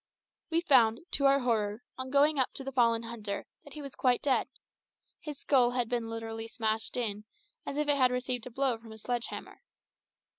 [0.49, 3.93] We found, to our horror, on going up to the fallen hunter, that he was
[3.93, 4.47] quite dead.
[5.19, 7.25] His skull had been literally smashed in,
[7.67, 9.61] as if it had received a blow from a sledge hammer.